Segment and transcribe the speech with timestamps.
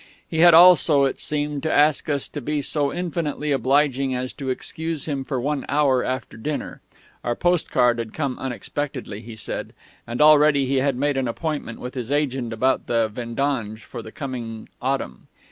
[0.27, 4.49] He had also, it seemed, to ask us to be so infinitely obliging as to
[4.49, 6.81] excuse him for one hour after dinner
[7.23, 9.73] our postcard had come unexpectedly, he said,
[10.07, 14.11] and already he had made an appointment with his agent about the vendange for the
[14.11, 15.27] coming autumn....